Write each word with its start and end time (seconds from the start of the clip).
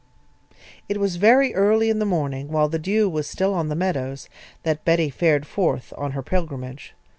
It 0.89 0.99
was 0.99 1.17
very 1.17 1.53
early 1.53 1.91
in 1.91 1.99
the 1.99 2.07
morning, 2.07 2.47
while 2.47 2.67
the 2.67 2.79
dew 2.79 3.07
was 3.07 3.27
still 3.27 3.53
on 3.53 3.69
the 3.69 3.75
meadows, 3.75 4.29
that 4.63 4.83
Betty 4.83 5.11
fared 5.11 5.45
forth 5.45 5.93
on 5.95 6.13
her 6.13 6.23
pilgrimage. 6.23 6.95